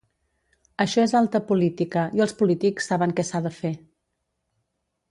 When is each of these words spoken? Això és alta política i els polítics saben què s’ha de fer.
Això 0.85 1.03
és 1.09 1.13
alta 1.19 1.41
política 1.51 2.07
i 2.21 2.25
els 2.27 2.35
polítics 2.41 2.91
saben 2.93 3.15
què 3.21 3.29
s’ha 3.31 3.45
de 3.51 3.57
fer. 3.61 3.73